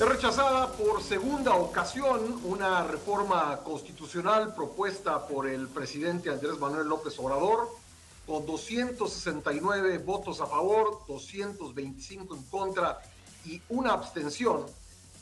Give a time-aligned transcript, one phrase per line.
[0.00, 7.68] Rechazada por segunda ocasión una reforma constitucional propuesta por el presidente Andrés Manuel López Obrador,
[8.26, 13.02] con 269 votos a favor, 225 en contra
[13.44, 14.64] y una abstención.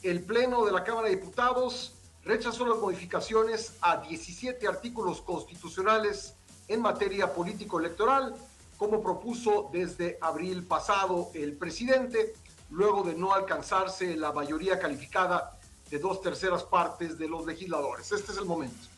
[0.05, 6.35] El Pleno de la Cámara de Diputados rechazó las modificaciones a 17 artículos constitucionales
[6.69, 8.37] en materia político-electoral,
[8.77, 12.33] como propuso desde abril pasado el presidente
[12.71, 15.59] luego de no alcanzarse la mayoría calificada
[15.91, 18.13] de dos terceras partes de los legisladores.
[18.13, 18.89] Este es el momento.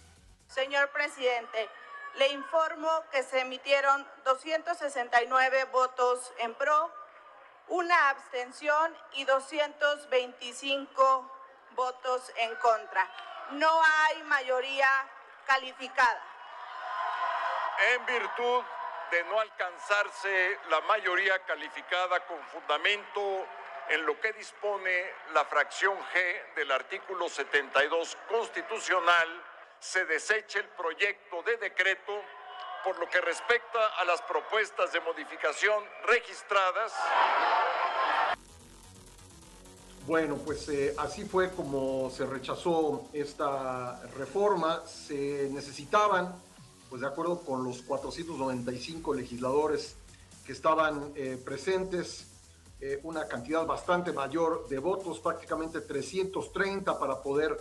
[0.49, 1.69] Señor presidente,
[2.17, 6.91] le informo que se emitieron 269 votos en pro,
[7.69, 11.31] una abstención y 225
[11.77, 13.09] votos en contra.
[13.53, 14.89] No hay mayoría
[15.47, 16.21] calificada.
[17.95, 18.65] En virtud
[19.11, 23.47] de no alcanzarse la mayoría calificada con fundamento
[23.91, 25.05] en lo que dispone
[25.35, 29.29] la fracción G del artículo 72 constitucional,
[29.81, 32.23] se desecha el proyecto de decreto
[32.85, 36.93] por lo que respecta a las propuestas de modificación registradas.
[40.07, 44.87] Bueno, pues eh, así fue como se rechazó esta reforma.
[44.87, 46.35] Se necesitaban,
[46.89, 49.97] pues de acuerdo con los 495 legisladores
[50.47, 52.30] que estaban eh, presentes,
[52.83, 57.55] eh, una cantidad bastante mayor de votos, prácticamente 330 para poder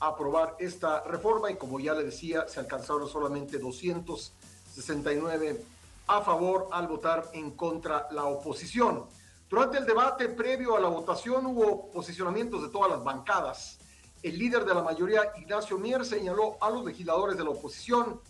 [0.00, 5.62] aprobar esta reforma y como ya le decía, se alcanzaron solamente 269
[6.06, 9.06] a favor al votar en contra la oposición.
[9.48, 13.78] Durante el debate previo a la votación hubo posicionamientos de todas las bancadas.
[14.22, 18.22] El líder de la mayoría, Ignacio Mier, señaló a los legisladores de la oposición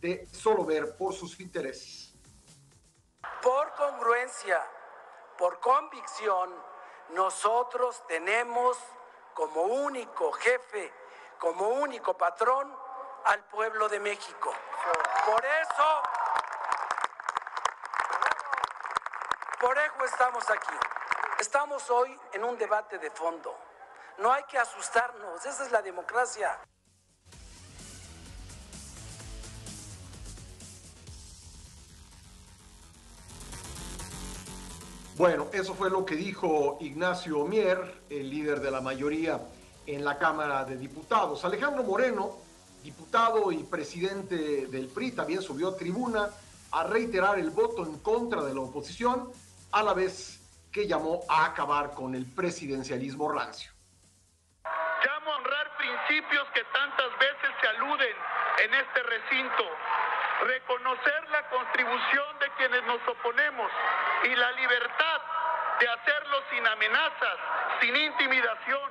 [0.00, 2.14] de solo ver por sus intereses.
[3.42, 4.60] Por congruencia
[5.40, 6.54] por convicción,
[7.08, 8.76] nosotros tenemos
[9.32, 10.92] como único jefe,
[11.38, 12.70] como único patrón
[13.24, 14.52] al pueblo de México.
[15.24, 16.02] Por eso,
[19.58, 20.76] por eso estamos aquí.
[21.38, 23.56] Estamos hoy en un debate de fondo.
[24.18, 26.60] No hay que asustarnos, esa es la democracia.
[35.20, 39.38] Bueno, eso fue lo que dijo Ignacio Mier, el líder de la mayoría
[39.86, 41.44] en la Cámara de Diputados.
[41.44, 42.38] Alejandro Moreno,
[42.82, 46.30] diputado y presidente del PRI, también subió a tribuna
[46.72, 49.30] a reiterar el voto en contra de la oposición,
[49.72, 50.40] a la vez
[50.72, 53.72] que llamó a acabar con el presidencialismo rancio.
[54.64, 58.16] Llamo a honrar principios que tantas veces se aluden
[58.64, 59.64] en este recinto
[60.46, 63.70] reconocer la contribución de quienes nos oponemos
[64.24, 65.20] y la libertad
[65.80, 67.36] de hacerlo sin amenazas,
[67.80, 68.90] sin intimidación.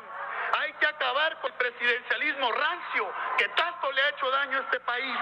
[0.57, 3.07] Hay que acabar con el presidencialismo rancio
[3.38, 5.17] que tanto le ha hecho daño a este país.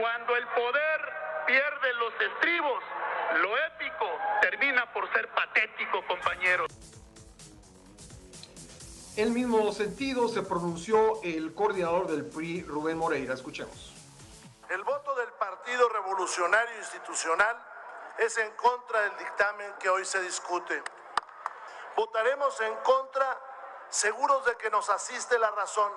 [0.00, 1.12] Cuando el poder
[1.46, 2.82] pierde los estribos,
[3.42, 4.06] lo épico
[4.40, 6.68] termina por ser patético, compañeros.
[9.16, 13.34] En el mismo sentido se pronunció el coordinador del PRI, Rubén Moreira.
[13.34, 13.92] Escuchemos.
[14.70, 17.56] El voto del Partido Revolucionario Institucional
[18.18, 20.82] es en contra del dictamen que hoy se discute.
[21.96, 23.38] Votaremos en contra
[23.88, 25.92] seguros de que nos asiste la razón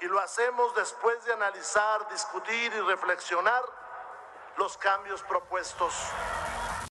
[0.00, 3.64] y lo hacemos después de analizar, discutir y reflexionar
[4.56, 5.94] los cambios propuestos.